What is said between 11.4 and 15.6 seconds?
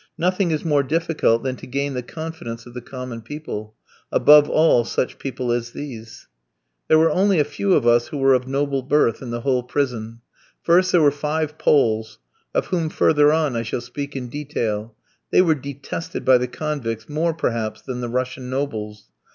Poles of whom further on I shall speak in detail they were